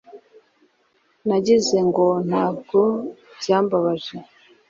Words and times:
Nagize 1.27 1.77
ngo 1.89 2.05
ntabwo 2.27 2.79
byambabaje 3.39 4.15